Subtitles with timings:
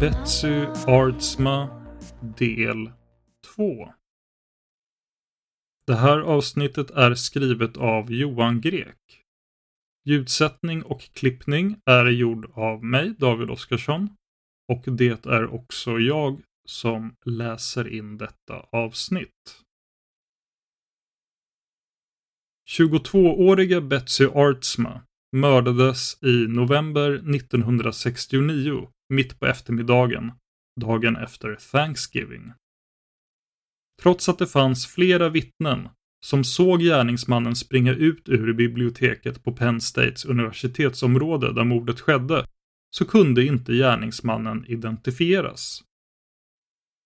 [0.00, 1.68] Betsy Artsma
[2.38, 2.90] del
[3.56, 3.92] 2.
[5.86, 9.24] Det här avsnittet är skrivet av Johan Grek.
[10.04, 14.08] Ljudsättning och klippning är gjord av mig, David Oskarsson.
[14.68, 19.62] Och det är också jag som läser in detta avsnitt.
[22.68, 25.00] 22-åriga Betsy Artsma
[25.32, 30.32] mördades i november 1969 mitt på eftermiddagen,
[30.80, 32.52] dagen efter Thanksgiving.
[34.02, 35.88] Trots att det fanns flera vittnen
[36.24, 42.46] som såg gärningsmannen springa ut ur biblioteket på Penn States universitetsområde där mordet skedde,
[42.90, 45.82] så kunde inte gärningsmannen identifieras.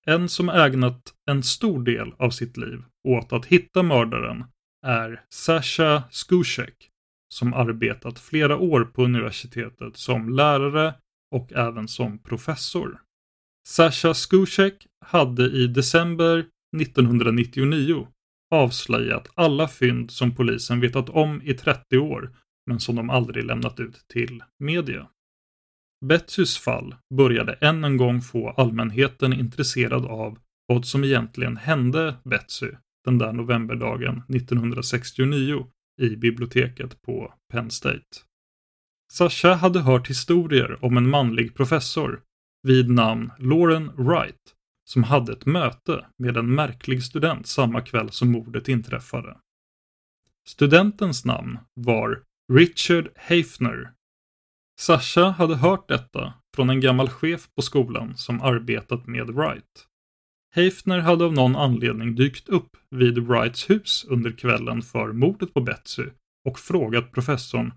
[0.06, 4.44] En som ägnat en stor del av sitt liv åt att hitta mördaren
[4.86, 6.90] är Sasha Skushek,
[7.28, 10.94] som arbetat flera år på universitetet som lärare
[11.30, 13.00] och även som professor.
[13.68, 16.46] Sasha Skushek hade i december
[16.80, 18.08] 1999
[18.54, 22.36] avslöjat alla fynd som polisen vetat om i 30 år,
[22.66, 25.08] men som de aldrig lämnat ut till media.
[26.04, 32.70] Betsys fall började än en gång få allmänheten intresserad av vad som egentligen hände Betsy
[33.04, 35.66] den där novemberdagen 1969
[36.02, 38.20] i biblioteket på Penn State.
[39.14, 42.20] Sasha hade hört historier om en manlig professor
[42.62, 44.54] vid namn Lauren Wright
[44.84, 49.36] som hade ett möte med en märklig student samma kväll som mordet inträffade.
[50.46, 52.22] Studentens namn var
[52.52, 53.92] Richard Hafner.
[54.80, 59.86] Sasha hade hört detta från en gammal chef på skolan som arbetat med Wright.
[60.54, 65.60] Hafner hade av någon anledning dykt upp vid Wrights hus under kvällen för mordet på
[65.60, 66.04] Betsy
[66.44, 67.72] och frågat professorn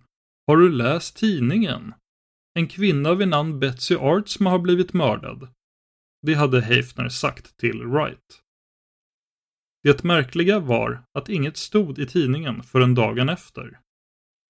[0.48, 1.94] har du läst tidningen?
[2.54, 5.48] En kvinna vid namn Betsy Artsma har blivit mördad.
[6.22, 8.42] Det hade Hafner sagt till Wright.
[9.84, 13.80] Det märkliga var att inget stod i tidningen förrän dagen efter.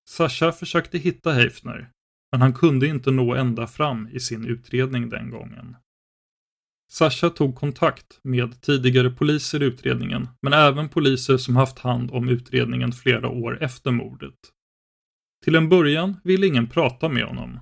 [0.09, 1.89] Sasha försökte hitta Hafner,
[2.31, 5.75] men han kunde inte nå ända fram i sin utredning den gången.
[6.91, 12.29] Sasha tog kontakt med tidigare poliser i utredningen, men även poliser som haft hand om
[12.29, 14.35] utredningen flera år efter mordet.
[15.43, 17.59] Till en början ville ingen prata med honom.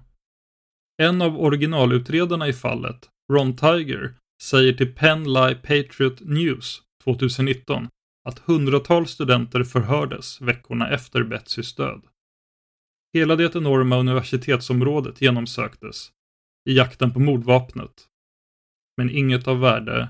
[1.01, 7.87] En av originalutredarna i fallet, Ron Tiger, säger till Penn Lie Patriot News 2019
[8.27, 12.01] att hundratals studenter förhördes veckorna efter Betsys död.
[13.13, 16.11] Hela det enorma universitetsområdet genomsöktes
[16.69, 18.07] i jakten på mordvapnet.
[18.97, 20.09] Men inget av värde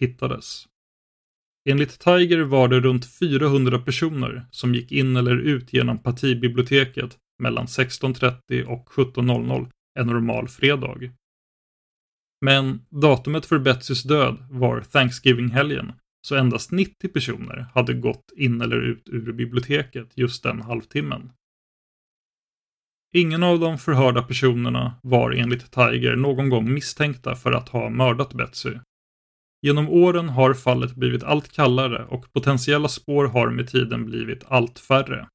[0.00, 0.68] hittades.
[1.70, 7.66] Enligt Tiger var det runt 400 personer som gick in eller ut genom partibiblioteket mellan
[7.66, 9.70] 16.30 och 17.00
[10.00, 10.98] en normal fredag.
[12.44, 15.92] Men datumet för Betsys död var Thanksgiving-helgen,
[16.26, 21.30] så endast 90 personer hade gått in eller ut ur biblioteket just den halvtimmen.
[23.14, 28.34] Ingen av de förhörda personerna var enligt Tiger någon gång misstänkta för att ha mördat
[28.34, 28.70] Betsy.
[29.62, 34.78] Genom åren har fallet blivit allt kallare och potentiella spår har med tiden blivit allt
[34.78, 35.28] färre.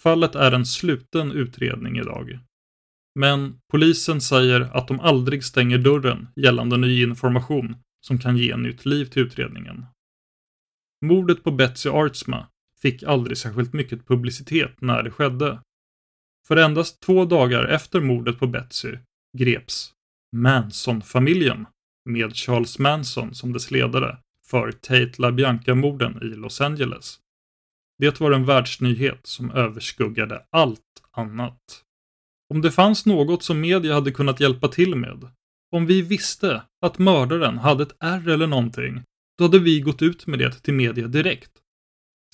[0.00, 2.38] Fallet är en sluten utredning idag.
[3.14, 7.76] Men polisen säger att de aldrig stänger dörren gällande ny information
[8.06, 9.86] som kan ge nytt liv till utredningen.
[11.04, 12.46] Mordet på Betsy Artsma
[12.82, 15.60] fick aldrig särskilt mycket publicitet när det skedde.
[16.48, 18.96] För endast två dagar efter mordet på Betsy
[19.38, 19.92] greps
[20.36, 21.66] Manson-familjen
[22.04, 27.18] med Charles Manson som dess ledare för Tate LaBianca-morden i Los Angeles.
[27.98, 31.82] Det var en världsnyhet som överskuggade allt annat.
[32.54, 35.30] Om det fanns något som media hade kunnat hjälpa till med,
[35.72, 39.02] om vi visste att mördaren hade ett R eller någonting,
[39.38, 41.52] då hade vi gått ut med det till media direkt.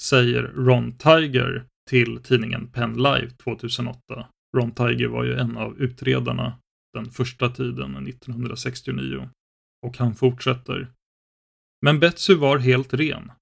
[0.01, 4.27] Säger Ron Tiger till tidningen Penn Live 2008.
[4.57, 6.59] Ron Tiger var ju en av utredarna
[6.93, 9.29] den första tiden 1969.
[9.87, 10.93] Och han fortsätter.
[11.83, 13.33] Men Betsy var helt ren.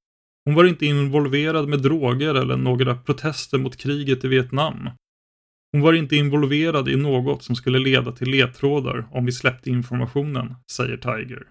[0.45, 4.91] Hon var inte involverad med droger eller några protester mot kriget i Vietnam.
[5.73, 10.55] Hon var inte involverad i något som skulle leda till ledtrådar om vi släppte informationen,
[10.73, 11.49] säger Tiger.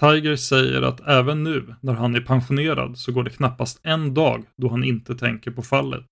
[0.00, 4.44] Tiger säger att även nu, när han är pensionerad, så går det knappast en dag
[4.56, 6.08] då han inte tänker på fallet.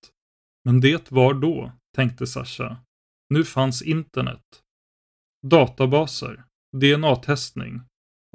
[0.65, 2.77] Men det var då, tänkte Sasha.
[3.29, 4.43] Nu fanns internet.
[5.47, 6.43] Databaser.
[6.77, 7.81] DNA-testning.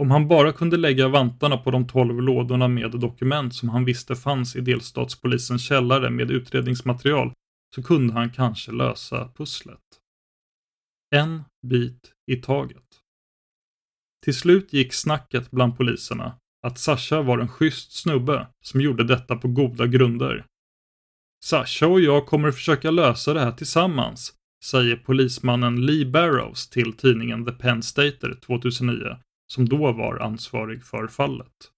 [0.03, 4.17] Om han bara kunde lägga vantarna på de tolv lådorna med dokument som han visste
[4.17, 7.33] fanns i delstatspolisens källare med utredningsmaterial
[7.75, 9.81] så kunde han kanske lösa pusslet.
[11.15, 12.85] En bit i taget.
[14.25, 19.37] Till slut gick snacket bland poliserna att Sasha var en schysst snubbe som gjorde detta
[19.37, 20.47] på goda grunder.
[21.45, 24.35] Sasha och jag kommer försöka lösa det här tillsammans,
[24.65, 29.17] säger polismannen Lee Barrows till tidningen The Penn Stater 2009,
[29.47, 31.71] som då var ansvarig för fallet.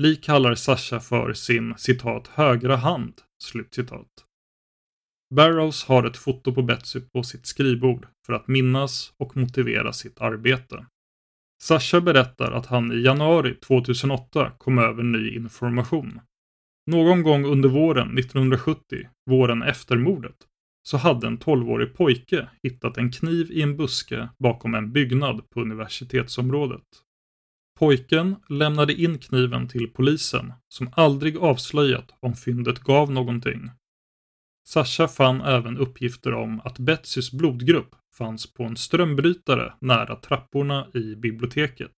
[0.00, 4.08] Lee kallar Sasha för sin citat högra hand, slutcitat.
[5.34, 10.20] Barrows har ett foto på Betsy på sitt skrivbord för att minnas och motivera sitt
[10.20, 10.86] arbete.
[11.62, 16.20] Sasha berättar att han i januari 2008 kom över ny information.
[16.86, 20.47] Någon gång under våren 1970, våren efter mordet,
[20.88, 25.60] så hade en 12-årig pojke hittat en kniv i en buske bakom en byggnad på
[25.60, 26.84] universitetsområdet.
[27.78, 33.70] Pojken lämnade in kniven till polisen, som aldrig avslöjat om fyndet gav någonting.
[34.68, 41.16] Sasha fann även uppgifter om att Betsys blodgrupp fanns på en strömbrytare nära trapporna i
[41.16, 41.96] biblioteket.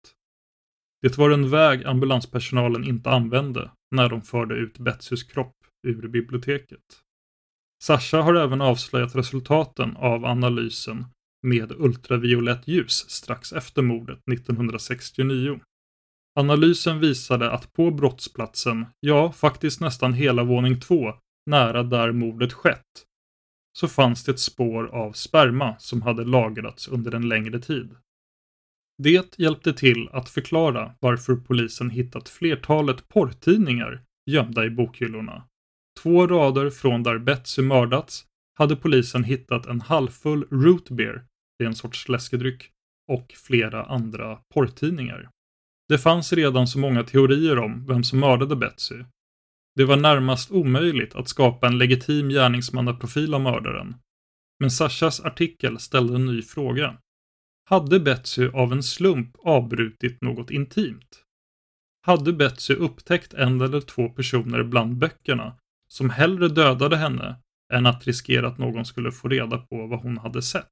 [1.03, 6.85] Det var en väg ambulanspersonalen inte använde när de förde ut Betsys kropp ur biblioteket.
[7.83, 11.05] Sasha har även avslöjat resultaten av analysen
[11.43, 15.61] med ultraviolett ljus strax efter mordet 1969.
[16.35, 21.15] Analysen visade att på brottsplatsen, ja faktiskt nästan hela våning 2,
[21.47, 23.05] nära där mordet skett,
[23.79, 27.97] så fanns det ett spår av sperma som hade lagrats under en längre tid.
[29.03, 35.45] Det hjälpte till att förklara varför polisen hittat flertalet porrtidningar gömda i bokhyllorna.
[36.03, 38.25] Två rader från där Betsy mördats
[38.59, 41.25] hade polisen hittat en halvfull root beer,
[41.59, 42.71] det är en sorts läskedryck,
[43.09, 45.31] och flera andra porrtidningar.
[45.89, 49.05] Det fanns redan så många teorier om vem som mördade Betsy
[49.81, 53.95] det var närmast omöjligt att skapa en legitim gärningsmannaprofil av mördaren.
[54.61, 56.99] Men Sashas artikel ställde en ny fråga.
[57.71, 61.25] Hade Betsy av en slump avbrutit något intimt?
[62.07, 65.57] Hade Betsy upptäckt en eller två personer bland böckerna
[65.93, 67.37] som hellre dödade henne
[67.73, 70.67] än att riskera att någon skulle få reda på vad hon hade sett?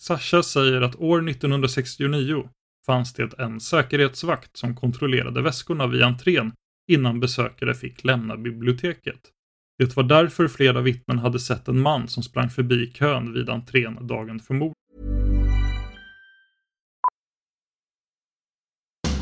[0.00, 2.48] Sasha säger att år 1969
[2.86, 6.52] fanns det en säkerhetsvakt som kontrollerade väskorna vid entrén
[6.90, 9.20] innan besökare fick lämna biblioteket.
[9.78, 14.06] Det var därför flera vittnen hade sett en man som sprang förbi kön vid entrén
[14.06, 14.77] dagen för mordet.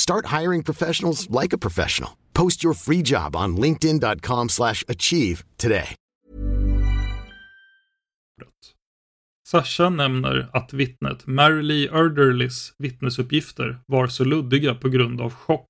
[0.00, 2.10] Start hiring professionals like a professional.
[2.32, 5.94] Post your free job on LinkedIn.com slash achieve today.
[9.48, 15.68] Sasha nämner att vittnet Mary Lee Erderlys vittnesuppgifter var så luddiga på grund av chock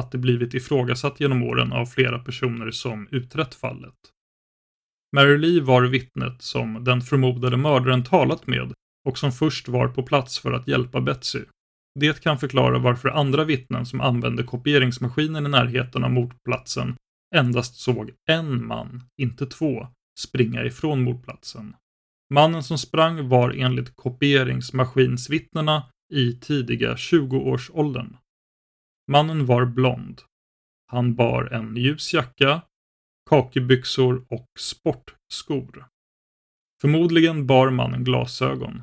[0.00, 3.94] att det blivit ifrågasatt genom åren av flera personer som utrett fallet.
[5.16, 8.72] Mary Lee var vittnet som den förmodade mördaren talat med
[9.08, 11.40] och som först var på plats för att hjälpa Betsy.
[11.94, 16.96] Det kan förklara varför andra vittnen som använde kopieringsmaskinen i närheten av mordplatsen
[17.34, 21.76] endast såg en man, inte två, springa ifrån mordplatsen.
[22.34, 28.16] Mannen som sprang var enligt kopieringsmaskinsvittnena i tidiga 20-årsåldern.
[29.10, 30.22] Mannen var blond.
[30.86, 32.62] Han bar en ljus jacka,
[33.30, 35.86] kakibyxor och sportskor.
[36.80, 38.82] Förmodligen bar mannen glasögon.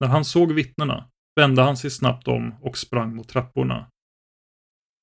[0.00, 3.86] När han såg vittnena vände han sig snabbt om och sprang mot trapporna.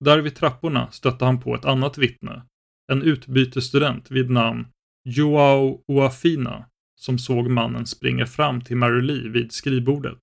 [0.06, 2.46] Där vid trapporna stötte han på ett annat vittne,
[2.92, 4.68] en utbytesstudent vid namn
[5.04, 6.66] Joao Oafina,
[7.00, 10.20] som såg mannen springa fram till Mary Lee vid skrivbordet.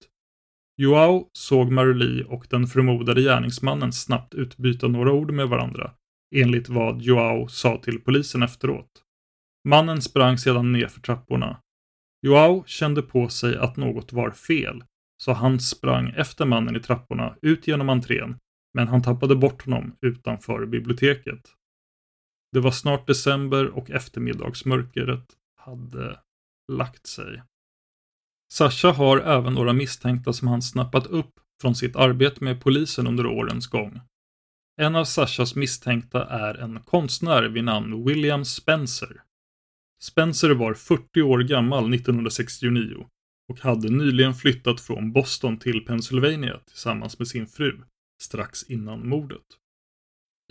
[0.77, 5.93] Joao såg Mary Lee och den förmodade gärningsmannen snabbt utbyta några ord med varandra,
[6.35, 8.91] enligt vad Joao sa till polisen efteråt.
[9.69, 11.61] Mannen sprang sedan ner för trapporna.
[12.23, 14.83] Joao kände på sig att något var fel
[15.23, 18.39] så han sprang efter mannen i trapporna ut genom entrén,
[18.75, 21.41] men han tappade bort honom utanför biblioteket.
[22.53, 26.21] Det var snart december och eftermiddagsmörkret hade
[26.73, 27.43] lagt sig.
[28.53, 31.33] Sasha har även några misstänkta som han snappat upp
[31.63, 34.01] från sitt arbete med polisen under årens gång.
[34.81, 39.23] En av Sashas misstänkta är en konstnär vid namn William Spencer.
[40.03, 43.07] Spencer var 40 år gammal 1969
[43.49, 47.83] och hade nyligen flyttat från Boston till Pennsylvania tillsammans med sin fru
[48.23, 49.45] strax innan mordet.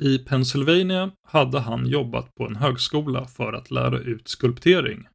[0.01, 5.07] I Pennsylvania hade han jobbat på en högskola för att lära ut skulptering.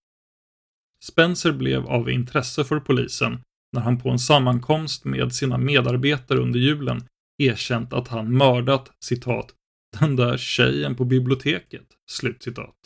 [1.04, 3.38] Spencer blev av intresse för polisen
[3.72, 7.04] när han på en sammankomst med sina medarbetare under julen
[7.38, 9.54] erkänt att han mördat citat
[10.00, 11.86] ”den där tjejen på biblioteket”.
[12.10, 12.76] Slutcitat.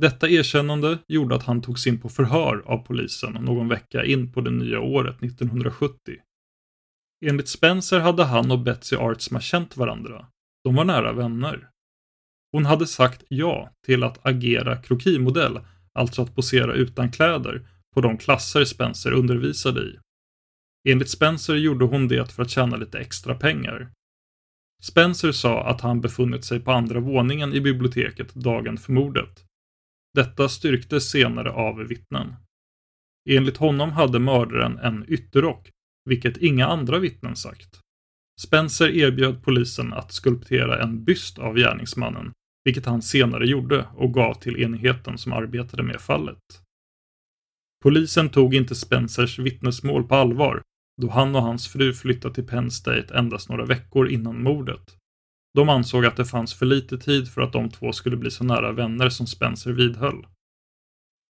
[0.00, 4.40] Detta erkännande gjorde att han togs in på förhör av polisen någon vecka in på
[4.40, 6.16] det nya året 1970.
[7.26, 10.26] Enligt Spencer hade han och Betsy Artsma känt varandra.
[10.64, 11.68] De var nära vänner.
[12.52, 15.60] Hon hade sagt ja till att agera krokimodell,
[15.92, 19.98] alltså att posera utan kläder, på de klasser Spencer undervisade i.
[20.88, 23.90] Enligt Spencer gjorde hon det för att tjäna lite extra pengar.
[24.82, 29.44] Spencer sa att han befunnit sig på andra våningen i biblioteket dagen för mordet.
[30.14, 32.34] Detta styrktes senare av vittnen.
[33.30, 35.70] Enligt honom hade mördaren en ytterrock
[36.04, 37.80] vilket inga andra vittnen sagt.
[38.40, 42.32] Spencer erbjöd polisen att skulptera en byst av gärningsmannen,
[42.64, 46.38] vilket han senare gjorde och gav till enheten som arbetade med fallet.
[47.82, 50.62] Polisen tog inte Spencers vittnesmål på allvar
[51.00, 54.96] då han och hans fru flyttade till Penn State endast några veckor innan mordet.
[55.54, 58.44] De ansåg att det fanns för lite tid för att de två skulle bli så
[58.44, 60.26] nära vänner som Spencer vidhöll.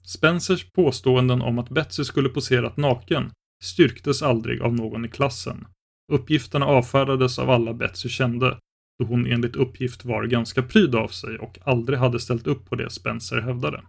[0.04, 3.30] Spencers påståenden om att Betsy skulle poserat naken
[3.62, 5.66] styrktes aldrig av någon i klassen.
[6.12, 8.58] Uppgifterna avfärdades av alla Betsy kände,
[8.98, 12.74] då hon enligt uppgift var ganska pryd av sig och aldrig hade ställt upp på
[12.74, 13.82] det Spencer hävdade.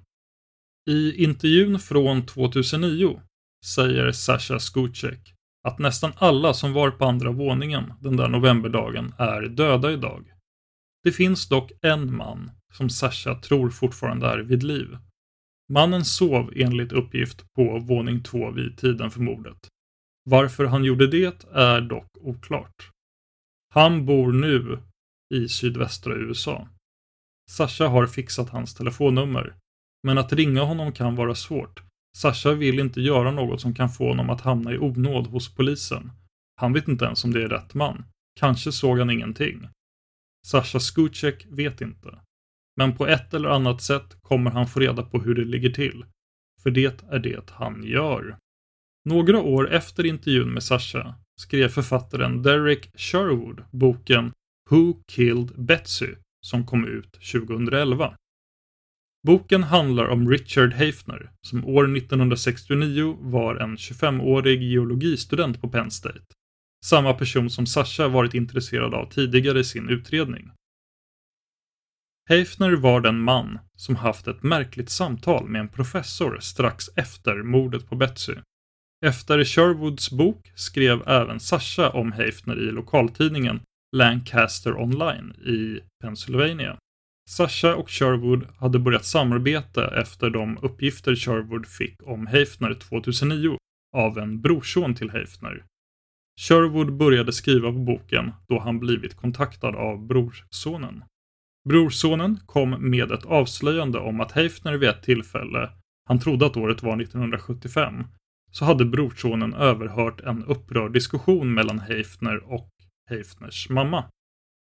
[0.89, 3.21] I intervjun från 2009
[3.65, 9.41] säger Sasha Skucek att nästan alla som var på andra våningen den där novemberdagen är
[9.41, 10.33] döda idag.
[11.03, 14.97] Det finns dock en man som Sasha tror fortfarande är vid liv.
[15.69, 19.67] Mannen sov enligt uppgift på våning två vid tiden för mordet.
[20.23, 22.89] Varför han gjorde det är dock oklart.
[23.73, 24.79] Han bor nu
[25.33, 26.67] i sydvästra USA.
[27.49, 29.55] Sasha har fixat hans telefonnummer,
[30.03, 31.83] men att ringa honom kan vara svårt
[32.17, 36.11] Sasha vill inte göra något som kan få honom att hamna i onåd hos polisen.
[36.55, 38.03] Han vet inte ens om det är rätt man.
[38.39, 39.67] Kanske såg han ingenting.
[40.47, 42.19] Sasha Skucek vet inte.
[42.77, 46.05] Men på ett eller annat sätt kommer han få reda på hur det ligger till.
[46.63, 48.37] För det är det han gör.
[49.05, 54.31] Några år efter intervjun med Sasha skrev författaren Derek Sherwood boken
[54.69, 56.15] Who Killed Betsy
[56.45, 58.15] som kom ut 2011.
[59.27, 66.25] Boken handlar om Richard Hafner, som år 1969 var en 25-årig geologistudent på Penn State.
[66.85, 70.51] Samma person som Sasha varit intresserad av tidigare i sin utredning.
[72.29, 77.89] Hafner var den man som haft ett märkligt samtal med en professor strax efter mordet
[77.89, 78.33] på Betsy.
[79.05, 83.61] Efter Sherwoods bok skrev även Sasha om Hafner i lokaltidningen
[83.95, 86.77] Lancaster Online i Pennsylvania.
[87.31, 93.57] Sasha och Sherwood hade börjat samarbeta efter de uppgifter Sherwood fick om Heifner 2009
[93.97, 95.65] av en brorson till Heifner.
[96.39, 101.03] Sherwood började skriva på boken då han blivit kontaktad av brorsonen.
[101.69, 105.69] Brorsonen kom med ett avslöjande om att Heifner vid ett tillfälle,
[106.07, 108.03] han trodde att året var 1975,
[108.51, 112.69] så hade brorsonen överhört en upprörd diskussion mellan Heifner och
[113.09, 114.05] Heifners mamma.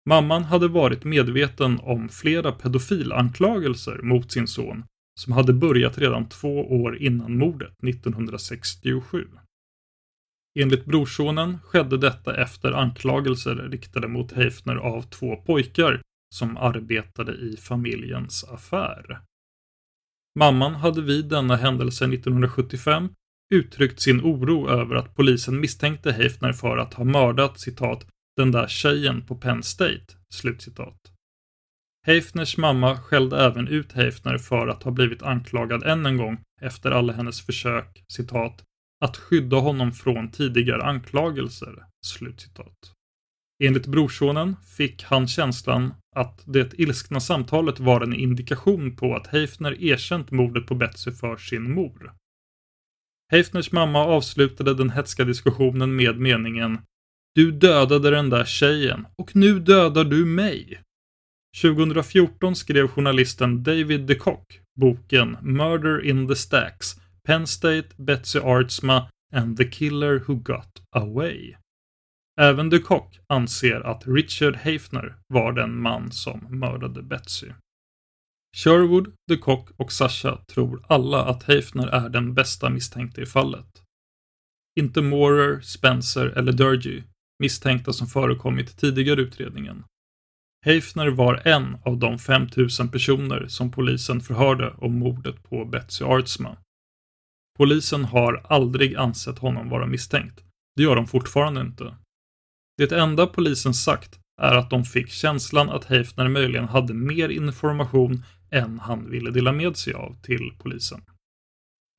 [0.08, 4.84] Mamman hade varit medveten om flera pedofilanklagelser mot sin son
[5.20, 9.28] som hade börjat redan två år innan mordet 1967.
[10.58, 16.02] Enligt brorsonen skedde detta efter anklagelser riktade mot Heifner av två pojkar
[16.34, 19.20] som arbetade i familjens affär.
[20.38, 23.08] Mamman hade vid denna händelse 1975
[23.54, 28.06] uttryckt sin oro över att polisen misstänkte Heifner för att ha mördat citat
[28.36, 30.06] den där tjejen på Penn State.
[30.34, 30.98] Slutcitat.
[32.06, 36.90] Heifners mamma skällde även ut Heifner för att ha blivit anklagad än en gång efter
[36.90, 38.64] alla hennes försök, citat,
[39.04, 41.84] att skydda honom från tidigare anklagelser.
[42.06, 42.92] Slutcitat.
[43.64, 49.82] Enligt brorsonen fick han känslan att det ilskna samtalet var en indikation på att Heifner
[49.82, 52.12] erkänt mordet på Betsy för sin mor.
[53.32, 56.78] Heifners mamma avslutade den hetska diskussionen med meningen
[57.34, 60.80] du dödade den där tjejen och nu dödar du mig.
[61.62, 69.56] 2014 skrev journalisten David DeCock boken Murder in the Stacks, Penn State, Betsy Artsma and
[69.56, 71.56] the Killer Who Got Away.
[72.40, 77.48] Även DeCock anser att Richard Hafner var den man som mördade Betsy.
[78.56, 83.82] Sherwood, DeCock och Sasha tror alla att Hafner är den bästa misstänkte i fallet.
[84.80, 87.02] Inte Moorer, Spencer eller Durgy
[87.38, 89.84] misstänkta som förekommit i tidigare utredningen.
[90.66, 96.56] Heifner var en av de 5000 personer som polisen förhörde om mordet på Betsy Artsma.
[97.56, 100.40] Polisen har aldrig ansett honom vara misstänkt.
[100.76, 101.96] Det gör de fortfarande inte.
[102.76, 108.24] Det enda polisen sagt är att de fick känslan att Heifner möjligen hade mer information
[108.50, 111.02] än han ville dela med sig av till polisen.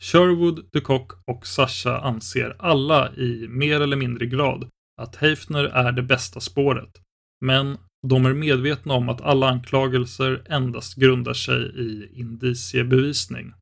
[0.03, 4.69] Sherwood, DeCock och Sasha anser alla i mer eller mindre grad
[5.01, 7.01] att Heifner är det bästa spåret,
[7.41, 7.77] men
[8.07, 13.53] de är medvetna om att alla anklagelser endast grundar sig i indiciebevisning.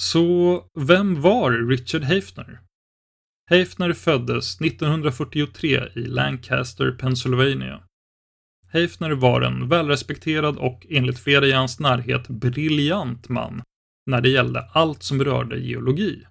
[0.00, 2.60] Så vem var Richard Heifner?
[3.50, 7.82] Heifner föddes 1943 i Lancaster, Pennsylvania.
[8.68, 13.62] Heifner var en välrespekterad och enligt flera i hans närhet briljant man
[14.10, 16.26] när det gällde allt som rörde geologi.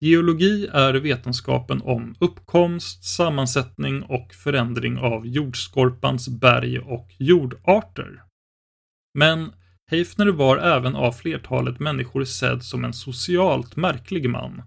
[0.00, 8.22] Geologi är vetenskapen om uppkomst, sammansättning och förändring av jordskorpans berg och jordarter.
[9.14, 9.52] Men
[9.90, 14.62] Heifner var även av flertalet människor sedd som en socialt märklig man.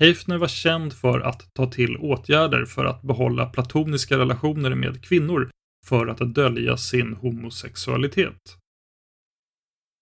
[0.00, 5.50] Heifner var känd för att ta till åtgärder för att behålla platoniska relationer med kvinnor
[5.86, 8.56] för att dölja sin homosexualitet.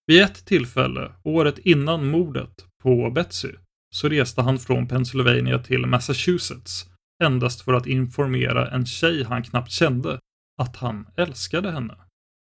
[0.07, 3.53] Vid ett tillfälle, året innan mordet på Betsy,
[3.95, 6.87] så reste han från Pennsylvania till Massachusetts
[7.25, 10.21] endast för att informera en tjej han knappt kände
[10.59, 11.97] att han älskade henne.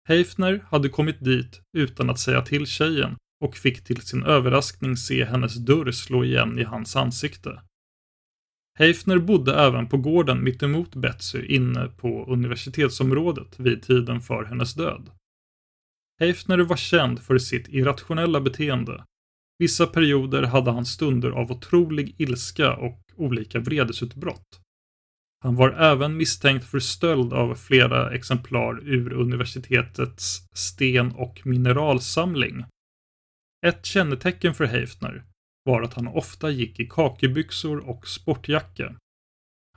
[0.08, 5.24] Heifner hade kommit dit utan att säga till tjejen och fick till sin överraskning se
[5.24, 7.62] hennes dörr slå igen i hans ansikte.
[8.78, 15.10] Heifner bodde även på gården mittemot Betsy inne på universitetsområdet vid tiden för hennes död.
[16.20, 19.04] Heifner var känd för sitt irrationella beteende.
[19.62, 24.60] Vissa perioder hade han stunder av otrolig ilska och olika vredesutbrott.
[25.40, 32.64] Han var även misstänkt för stöld av flera exemplar ur universitetets sten och mineralsamling.
[33.66, 35.24] Ett kännetecken för Heifner
[35.64, 38.94] var att han ofta gick i kakebyxor och sportjacka.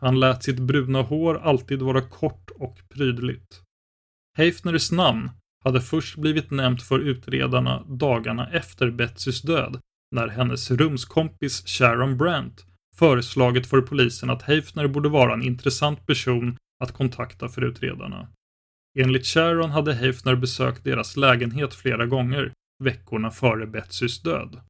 [0.02, 3.62] Han lät sitt bruna hår alltid vara kort och prydligt.
[4.38, 5.30] Heifners namn
[5.65, 9.80] hade först blivit nämnt för utredarna dagarna efter Betsys död,
[10.12, 16.58] när hennes rumskompis Sharon Brandt föreslagit för polisen att Heifner borde vara en intressant person
[16.84, 18.28] att kontakta för utredarna.
[18.99, 24.62] Enligt Sharon hade Heifner besökt deras lägenhet flera gånger, veckorna före Betsys död.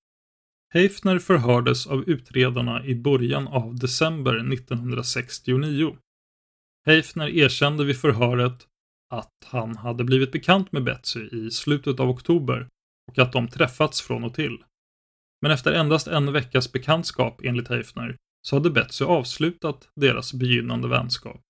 [0.73, 5.97] Heifner förhördes av utredarna i början av december 1969.
[6.86, 8.67] Heifner erkände vid förhöret
[9.10, 12.68] att han hade blivit bekant med Betsy i slutet av oktober
[13.12, 14.63] och att de träffats från och till.
[15.41, 21.41] Men efter endast en veckas bekantskap enligt Heifner så hade Betsy avslutat deras begynnande vänskap.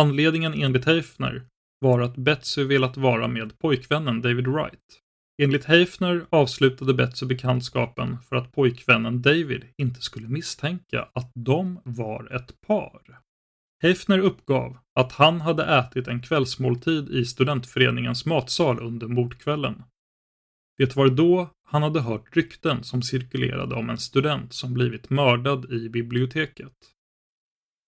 [0.00, 1.46] Anledningen enligt Heifner
[1.80, 5.00] var att Betsy velat vara med pojkvännen David Wright.
[5.42, 12.34] Enligt Heifner avslutade Betsy bekantskapen för att pojkvännen David inte skulle misstänka att de var
[12.34, 13.20] ett par.
[13.82, 19.82] Heifner uppgav att han hade ätit en kvällsmåltid i studentföreningens matsal under mordkvällen.
[20.78, 25.72] Det var då han hade hört rykten som cirkulerade om en student som blivit mördad
[25.72, 26.72] i biblioteket.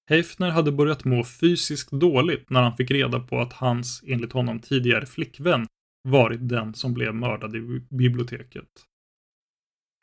[0.08, 4.60] Heifner hade börjat må fysiskt dåligt när han fick reda på att hans, enligt honom
[4.60, 5.66] tidigare flickvän,
[6.08, 8.68] varit den som blev mördad i biblioteket.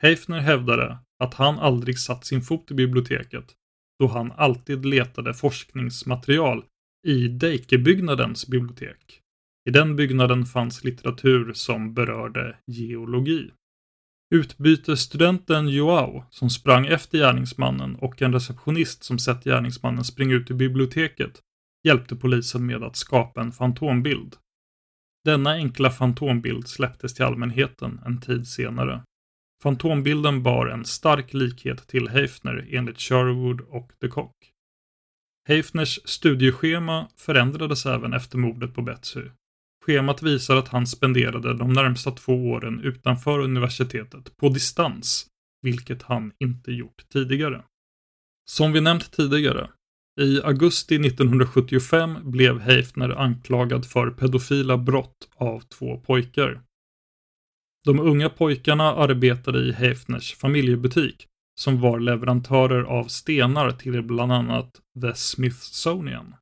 [0.02, 3.54] Heifner hävdade att han aldrig satt sin fot i biblioteket
[3.98, 6.64] då han alltid letade forskningsmaterial
[7.06, 9.20] i Deikebyggnadens bibliotek.
[9.68, 13.50] I den byggnaden fanns litteratur som berörde geologi.
[14.34, 20.54] Utbytesstudenten Joao, som sprang efter gärningsmannen och en receptionist som sett gärningsmannen springa ut i
[20.54, 21.40] biblioteket,
[21.84, 24.36] hjälpte polisen med att skapa en fantombild.
[25.24, 29.02] Denna enkla fantombild släpptes till allmänheten en tid senare.
[29.62, 34.36] Fantombilden bar en stark likhet till Heifner enligt Sherwood och de Kock.
[35.48, 39.22] Heifners studieschema förändrades även efter mordet på Betsy.
[39.86, 45.26] Schemat visar att han spenderade de närmsta två åren utanför universitetet på distans,
[45.62, 47.64] vilket han inte gjort tidigare.
[48.50, 49.70] Som vi nämnt tidigare,
[50.20, 56.60] i augusti 1975 blev Heifner anklagad för pedofila brott av två pojkar.
[57.88, 61.26] De unga pojkarna arbetade i Heifners familjebutik
[61.60, 66.34] som var leverantörer av stenar till bland annat The Smithsonian.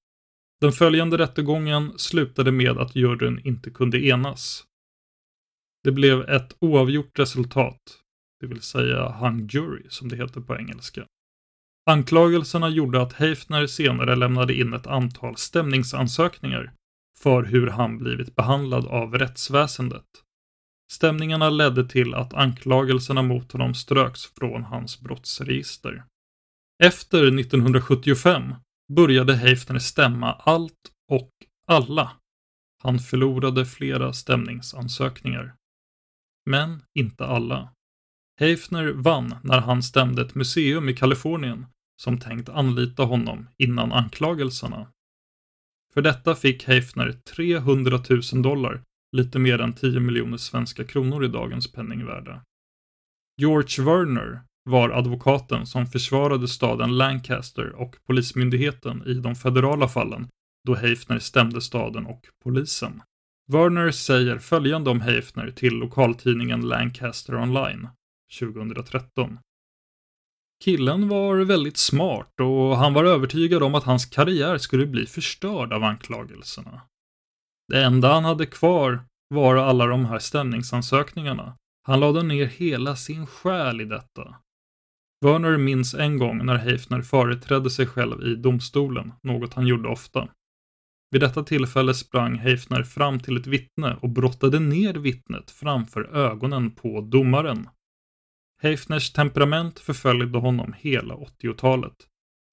[0.61, 4.65] Den följande rättegången slutade med att juryn inte kunde enas.
[5.85, 7.99] Det blev ett oavgjort resultat,
[8.41, 11.07] det vill säga hung jury som det heter på engelska.
[11.91, 16.73] Anklagelserna gjorde att Heifner senare lämnade in ett antal stämningsansökningar
[17.19, 20.26] för hur han blivit behandlad av rättsväsendet.
[20.93, 26.05] Stämningarna ledde till att anklagelserna mot honom ströks från hans brottsregister.
[26.85, 28.55] Efter 1975
[28.93, 31.31] började Heifner stämma allt och
[31.67, 32.13] alla.
[32.83, 35.55] Han förlorade flera stämningsansökningar.
[36.51, 37.73] Men inte alla.
[38.41, 41.67] Heifner vann när han stämde ett museum i Kalifornien
[42.03, 44.93] som tänkt anlita honom innan anklagelserna.
[45.95, 48.01] För detta fick Heifner 300
[48.33, 52.41] 000 dollar, lite mer än 10 miljoner svenska kronor i dagens penningvärde.
[53.41, 60.29] George Werner var advokaten som försvarade staden Lancaster och polismyndigheten i de federala fallen
[60.67, 63.03] då Heifner stämde staden och polisen.
[63.53, 67.89] Werner säger följande om Heifner till lokaltidningen Lancaster Online
[68.41, 69.39] 2013.
[70.65, 75.73] Killen var väldigt smart och han var övertygad om att hans karriär skulle bli förstörd
[75.73, 76.81] av anklagelserna.
[77.69, 81.57] Det enda han hade kvar var alla de här stämningsansökningarna.
[81.83, 84.37] Han lade ner hela sin själ i detta.
[85.25, 90.29] Werner minns en gång när Heifner företrädde sig själv i domstolen, något han gjorde ofta.
[91.11, 96.71] Vid detta tillfälle sprang Heifner fram till ett vittne och brottade ner vittnet framför ögonen
[96.71, 97.69] på domaren.
[98.63, 101.97] Heifners temperament förföljde honom hela 80-talet.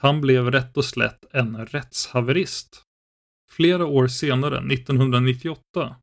[0.02, 2.84] Han blev rätt och slätt en rättshaverist.
[3.56, 5.96] Flera år senare, 1998,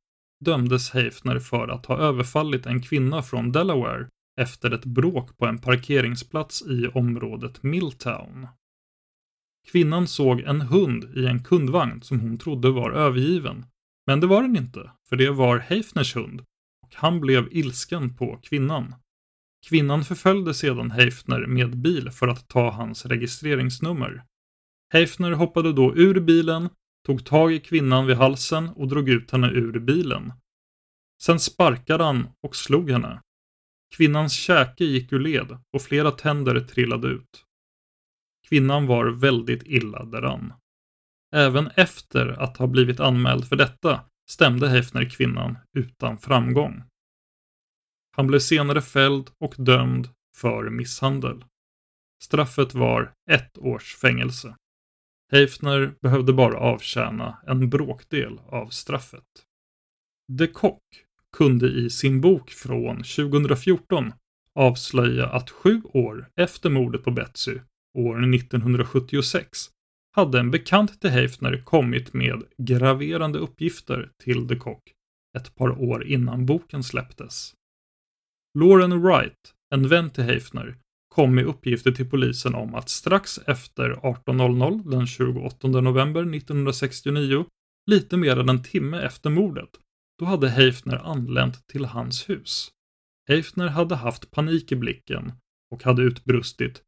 [0.44, 4.08] dömdes Heifner för att ha överfallit en kvinna från Delaware
[4.40, 8.46] efter ett bråk på en parkeringsplats i området Milltown.
[9.68, 13.66] Kvinnan såg en hund i en kundvagn som hon trodde var övergiven.
[14.06, 16.40] Men det var den inte, för det var Heifners hund
[16.82, 18.94] och han blev ilsken på kvinnan.
[19.68, 24.24] Kvinnan förföljde sedan Heifner med bil för att ta hans registreringsnummer.
[24.92, 26.68] Heifner hoppade då ur bilen,
[27.06, 30.32] tog tag i kvinnan vid halsen och drog ut henne ur bilen.
[31.22, 33.20] Sen sparkade han och slog henne.
[33.96, 37.44] Kvinnans käke gick ur led och flera tänder trillade ut.
[38.48, 40.52] Kvinnan var väldigt illa däran.
[41.34, 46.82] Även efter att ha blivit anmäld för detta stämde Hefner kvinnan utan framgång.
[48.16, 51.44] Han blev senare fälld och dömd för misshandel.
[52.22, 54.56] Straffet var ett års fängelse.
[55.32, 59.24] Heifner behövde bara avtjäna en bråkdel av straffet.
[60.32, 60.82] De Kock
[61.36, 64.12] kunde i sin bok från 2014
[64.54, 67.58] avslöja att sju år efter mordet på Betsy,
[67.98, 69.58] år 1976,
[70.16, 74.82] hade en bekant till Heifner kommit med graverande uppgifter till de Kock
[75.36, 77.54] ett par år innan boken släpptes.
[78.58, 80.76] Lauren Wright, en vän till Heifner,
[81.20, 87.44] kom med uppgifter till polisen om att strax efter 18.00 den 28 november 1969,
[87.90, 89.68] lite mer än en timme efter mordet,
[90.18, 92.68] då hade Heifner anlänt till hans hus.
[93.28, 95.32] Heifner hade haft panik i blicken
[95.70, 96.82] och hade utbrustit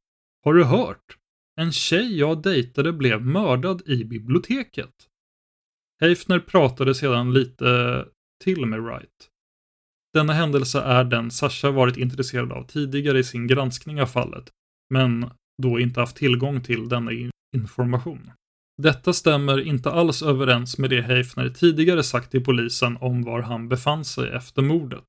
[0.45, 1.17] Har du hört?
[1.61, 5.09] En tjej jag dejtade blev mördad i biblioteket.
[6.01, 8.05] Heifner pratade sedan lite
[8.45, 9.32] till med Wright.
[10.15, 14.51] Denna händelse är den Sasha varit intresserad av tidigare i sin granskning av fallet,
[14.95, 15.31] men
[15.63, 17.11] då inte haft tillgång till denna
[17.57, 18.31] information.
[18.83, 23.69] Detta stämmer inte alls överens med det Heifner tidigare sagt till polisen om var han
[23.69, 25.05] befann sig efter mordet.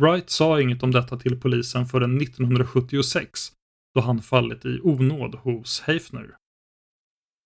[0.00, 3.52] Wright sa inget om detta till polisen förrän 1976,
[3.94, 6.36] då han fallit i onåd hos Heifner.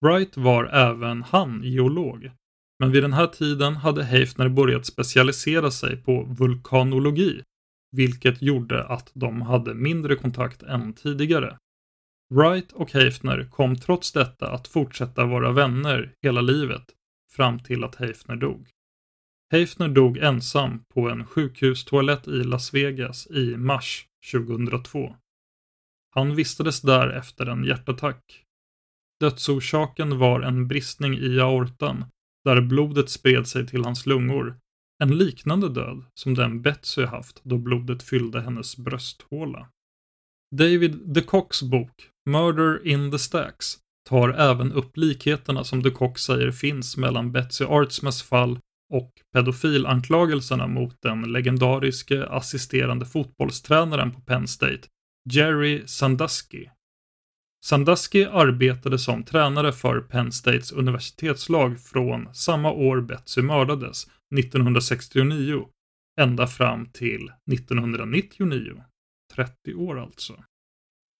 [0.05, 2.31] Wright var även han geolog,
[2.83, 7.43] men vid den här tiden hade Heifner börjat specialisera sig på vulkanologi,
[7.97, 11.59] vilket gjorde att de hade mindre kontakt än tidigare.
[12.35, 16.83] Wright och Heifner kom trots detta att fortsätta vara vänner hela livet,
[17.33, 18.69] fram till att Heifner dog.
[19.53, 25.17] Heifner dog ensam på en sjukhustoalett i Las Vegas i mars 2002.
[26.11, 28.45] Han vistades där efter en hjärtattack.
[29.21, 32.05] Dödsorsaken var en bristning i aortan,
[32.45, 34.57] där blodet spred sig till hans lungor.
[35.03, 39.69] En liknande död som den Betsy haft då blodet fyllde hennes brösthåla.
[40.57, 43.79] David de Cocks bok Murder in the Stacks
[44.09, 48.59] tar även upp likheterna som de Kock säger finns mellan Betsy Artsmas fall
[48.93, 54.89] och pedofilanklagelserna mot den legendariske assisterande fotbollstränaren på Penn State,
[55.31, 56.67] Jerry Sandusky.
[57.65, 64.07] Sandusky arbetade som tränare för Penn States universitetslag från samma år Betsy mördades,
[64.39, 65.69] 1969,
[66.21, 68.85] ända fram till 1999.
[69.35, 70.45] 30 år alltså.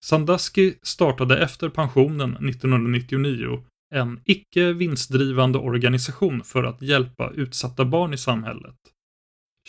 [0.05, 3.63] Sandusky startade efter pensionen 1999
[3.95, 8.75] en icke vinstdrivande organisation för att hjälpa utsatta barn i samhället.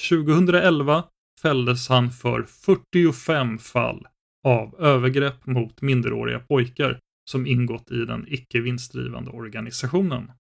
[0.09, 1.05] 2011
[1.43, 4.07] fälldes han för 45 fall
[4.45, 6.99] av övergrepp mot minderåriga pojkar
[7.31, 10.33] som ingått i den icke vinstdrivande organisationen.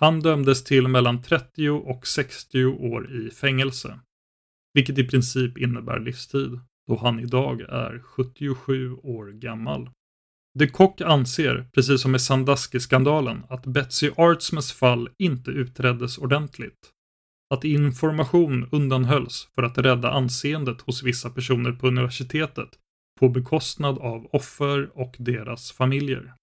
[0.00, 4.00] Han dömdes till mellan 30 och 60 år i fängelse,
[4.74, 9.90] vilket i princip innebär livstid då han idag är 77 år gammal.
[10.58, 16.90] De Kock anser, precis som med Sandusky-skandalen, att Betsy Artsmas fall inte utreddes ordentligt.
[17.54, 22.68] Att information undanhölls för att rädda anseendet hos vissa personer på universitetet
[23.20, 26.34] på bekostnad av offer och deras familjer.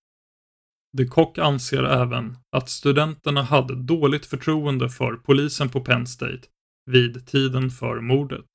[0.98, 6.42] De Kock anser även att studenterna hade dåligt förtroende för polisen på Penn State
[6.86, 8.46] vid tiden för mordet.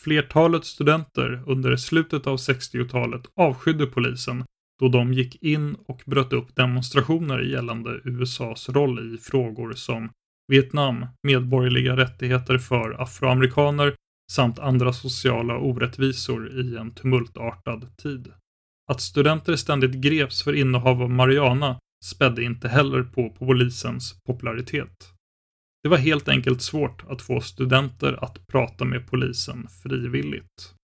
[0.00, 4.44] Flertalet studenter under slutet av 60-talet avskydde polisen
[4.80, 10.10] då de gick in och bröt upp demonstrationer gällande USAs roll i frågor som
[10.48, 13.94] Vietnam, medborgerliga rättigheter för afroamerikaner
[14.30, 18.32] samt andra sociala orättvisor i en tumultartad tid.
[18.90, 25.12] Att studenter ständigt greps för innehav av marijuana spädde inte heller på polisens popularitet.
[25.82, 30.74] Det var helt enkelt svårt att få studenter att prata med polisen frivilligt.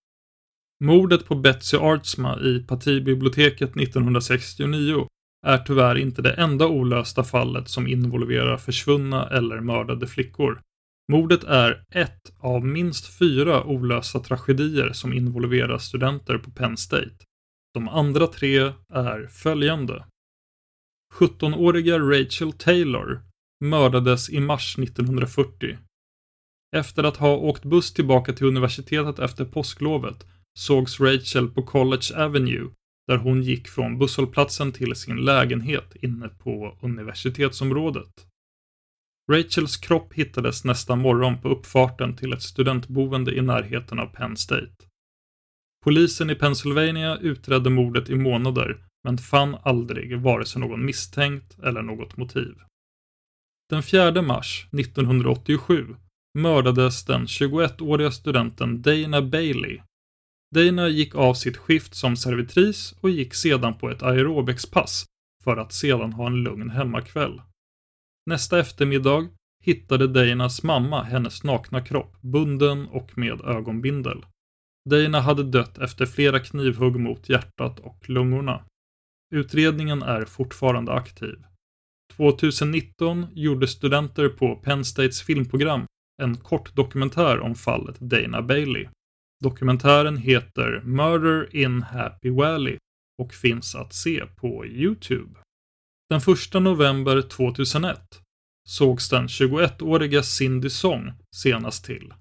[0.85, 5.07] Mordet på Betsy Artsma i partibiblioteket 1969
[5.47, 10.61] är tyvärr inte det enda olösta fallet som involverar försvunna eller mördade flickor.
[11.12, 17.16] Mordet är ett av minst fyra olösta tragedier som involverar studenter på Penn State.
[17.75, 20.05] De andra tre är följande.
[21.14, 23.21] 17-åriga Rachel Taylor
[23.61, 25.79] mördades i mars 1940.
[26.77, 30.27] Efter att ha åkt buss tillbaka till universitetet efter påsklovet
[30.59, 32.71] sågs Rachel på College Avenue
[33.07, 38.27] där hon gick från busshållplatsen till sin lägenhet inne på universitetsområdet.
[39.33, 44.77] Rachels kropp hittades nästa morgon på uppfarten till ett studentboende i närheten av Penn State.
[45.85, 51.83] Polisen i Pennsylvania utredde mordet i månader men fann aldrig vare sig någon misstänkt eller
[51.83, 52.55] något motiv.
[53.71, 55.97] Den 4 mars 1987
[56.39, 59.81] mördades den 21-åriga studenten Dana Bailey.
[60.55, 65.05] Dana gick av sitt skift som servitris och gick sedan på ett aerobicspass
[65.45, 67.41] för att sedan ha en lugn hemmakväll.
[68.31, 69.29] Nästa eftermiddag
[69.65, 74.25] hittade Danas mamma hennes nakna kropp bunden och med ögonbindel.
[74.91, 78.65] Dana hade dött efter flera knivhugg mot hjärtat och lungorna.
[79.35, 81.37] Utredningen är fortfarande aktiv.
[82.17, 85.87] 2019 gjorde studenter på Penn States filmprogram
[86.23, 88.89] en kort dokumentär om fallet Dana Bailey.
[89.45, 92.79] Dokumentären heter Murder in Happy Valley
[93.23, 95.46] och finns att se på Youtube.
[96.09, 98.01] Den 1 november 2001
[98.69, 102.14] sågs den 21-åriga Cindy Song senast till.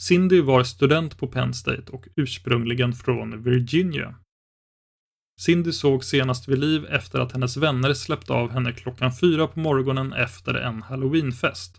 [0.00, 4.14] Cindy var student på Penn State och ursprungligen från Virginia.
[5.40, 9.60] Cindy såg senast vid liv efter att hennes vänner släppte av henne klockan fyra på
[9.60, 11.78] morgonen efter en halloweenfest.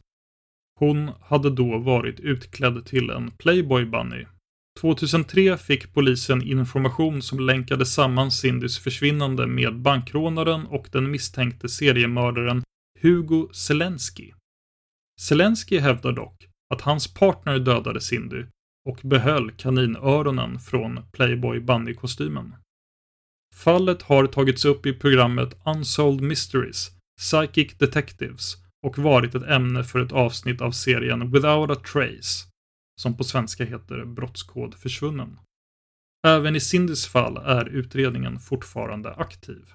[0.79, 4.25] Hon hade då varit utklädd till en Playboy Bunny.
[4.81, 12.63] 2003 fick polisen information som länkade samman Cindys försvinnande med bankrånaren och den misstänkte seriemördaren
[13.01, 14.31] Hugo Zelensky.
[15.21, 18.45] Zelensky hävdar dock att hans partner dödade Cindy
[18.89, 22.55] och behöll kaninöronen från Playboy Bunny-kostymen.
[23.55, 29.99] Fallet har tagits upp i programmet Unsolved Mysteries, Psychic Detectives och varit ett ämne för
[29.99, 32.49] ett avsnitt av serien Without a Trace,
[32.99, 35.39] som på svenska heter Brottskod försvunnen.
[36.27, 39.65] Även i Cindys fall är utredningen fortfarande aktiv.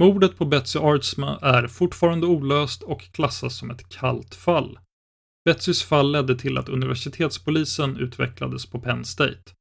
[0.00, 4.78] Mordet på Betsy Artsma är fortfarande olöst och klassas som ett kallt fall.
[5.44, 9.52] Betsys fall ledde till att universitetspolisen utvecklades på Penn State.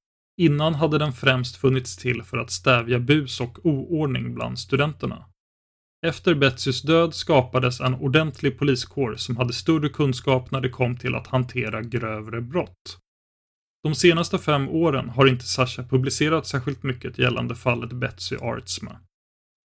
[0.41, 5.25] Innan hade den främst funnits till för att stävja bus och oordning bland studenterna.
[6.05, 11.15] Efter Betsys död skapades en ordentlig poliskår som hade större kunskap när det kom till
[11.15, 12.99] att hantera grövre brott.
[13.84, 18.99] De senaste fem åren har inte Sasha publicerat särskilt mycket gällande fallet Betsy Artsma.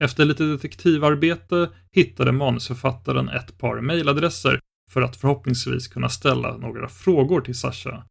[0.05, 7.41] Efter lite detektivarbete hittade manusförfattaren ett par mejladresser för att förhoppningsvis kunna ställa några frågor
[7.41, 8.05] till Sasha.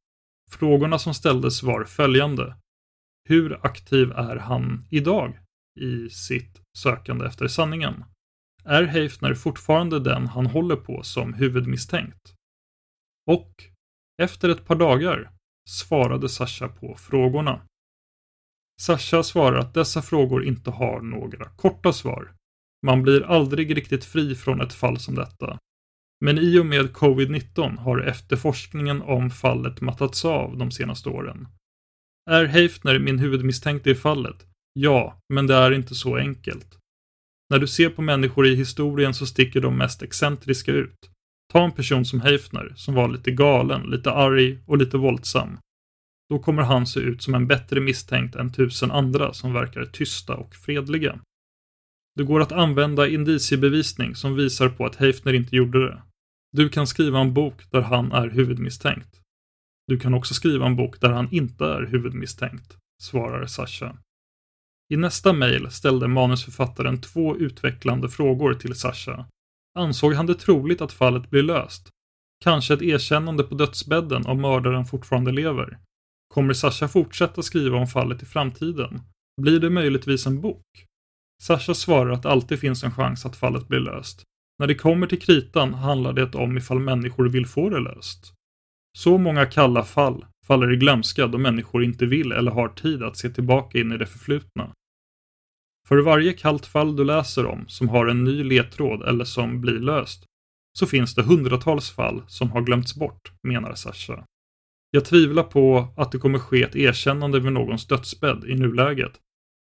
[0.52, 2.56] Frågorna som ställdes var följande.
[3.30, 5.40] Hur aktiv är han idag
[5.80, 8.04] i sitt sökande efter sanningen?
[8.64, 12.34] Är Heifner fortfarande den han håller på som huvudmisstänkt?
[13.28, 13.64] Och
[14.22, 15.32] efter ett par dagar
[15.70, 17.62] svarade Sasha på frågorna.
[18.82, 22.34] Sasha svarar att dessa frågor inte har några korta svar.
[22.86, 25.60] Man blir aldrig riktigt fri från ett fall som detta.
[26.26, 31.48] Men i och med covid-19 har efterforskningen om fallet mattats av de senaste åren.
[32.30, 34.49] Är Heifner min huvudmisstänkte i fallet?
[34.82, 36.78] Ja, men det är inte så enkelt.
[37.50, 40.98] När du ser på människor i historien så sticker de mest excentriska ut.
[41.54, 45.58] Ta en person som Heifner, som var lite galen, lite arg och lite våldsam.
[46.30, 50.36] Då kommer han se ut som en bättre misstänkt än tusen andra som verkar tysta
[50.36, 51.20] och fredliga.
[52.16, 56.02] Det går att använda indiciebevisning som visar på att Heifner inte gjorde det.
[56.52, 59.22] Du kan skriva en bok där han är huvudmisstänkt.
[59.88, 63.98] Du kan också skriva en bok där han inte är huvudmisstänkt, svarar Sasha.
[64.94, 69.26] I nästa mejl ställde manusförfattaren två utvecklande frågor till Sasha.
[69.80, 71.90] Ansåg han det troligt att fallet blir löst?
[72.44, 75.78] Kanske ett erkännande på dödsbädden om mördaren fortfarande lever?
[76.34, 79.02] Kommer Sasha fortsätta skriva om fallet i framtiden?
[79.42, 80.66] Blir det möjligtvis en bok?
[81.44, 84.24] Sasha svarar att det alltid finns en chans att fallet blir löst.
[84.60, 88.34] När det kommer till kritan handlar det om ifall människor vill få det löst.
[88.98, 93.18] Så många kalla fall faller i glömska då människor inte vill eller har tid att
[93.18, 94.74] se tillbaka in i det förflutna.
[95.88, 99.80] För varje kallt fall du läser om som har en ny ledtråd eller som blir
[99.80, 100.26] löst
[100.80, 104.26] så finns det hundratals fall som har glömts bort, menar Sasha.
[104.92, 109.12] Jag tvivlar på att det kommer ske ett erkännande vid någons dödsbädd i nuläget.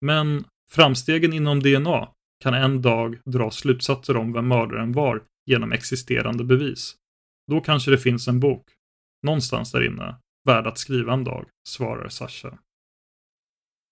[0.01, 2.09] Men framstegen inom DNA
[2.43, 6.95] kan en dag dra slutsatser om vem mördaren var genom existerande bevis.
[7.51, 8.67] Då kanske det finns en bok,
[9.23, 10.15] någonstans där inne,
[10.45, 12.57] värd att skriva en dag, svarar Sasha.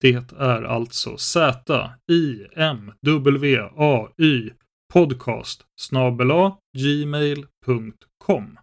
[0.00, 1.70] Det är alltså Z-I-M-W-A-Y
[4.92, 5.64] podcast
[6.78, 8.58] gmail.com.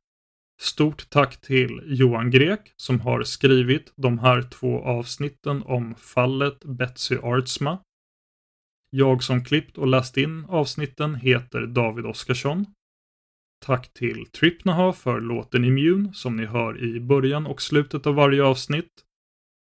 [0.62, 7.18] Stort tack till Johan Grek som har skrivit de här två avsnitten om fallet Betsy
[7.18, 7.80] Artsma.
[8.96, 12.66] Jag som klippt och läst in avsnitten heter David Oskarsson.
[13.66, 18.44] Tack till Tripnaha för låten Immune som ni hör i början och slutet av varje
[18.44, 18.92] avsnitt.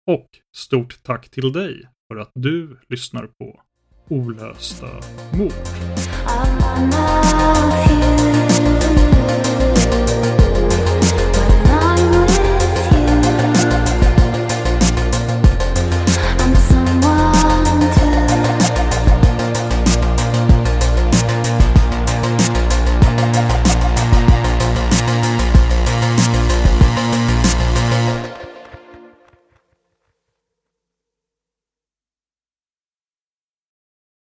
[0.07, 3.61] Och stort tack till dig för att du lyssnar på
[4.09, 4.89] Olösta
[5.38, 5.51] mord.